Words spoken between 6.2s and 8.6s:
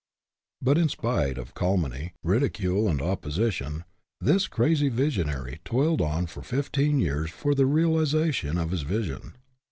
for fifteen years for the realization